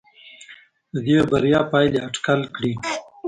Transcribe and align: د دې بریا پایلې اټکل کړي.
د 0.93 0.95
دې 1.05 1.17
بریا 1.31 1.61
پایلې 1.71 1.99
اټکل 2.07 2.41
کړي. 2.55 2.73